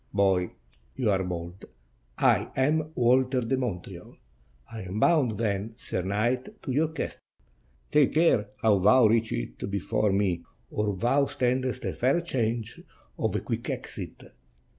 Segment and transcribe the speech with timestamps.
[0.15, 0.49] "Boy,
[0.95, 1.63] you are bold;
[2.17, 4.17] I am Walter de Montreal."
[4.73, 7.19] "I am bound, then, sir knight, to your castle."
[7.91, 12.79] "Take care how thou reach it before me, or thou standest a fair chance
[13.19, 14.23] of a quick exit.